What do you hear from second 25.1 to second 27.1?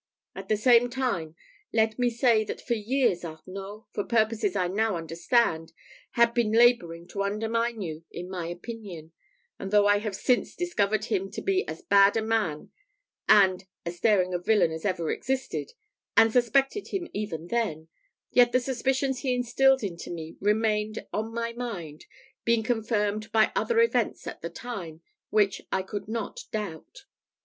which I could not doubt.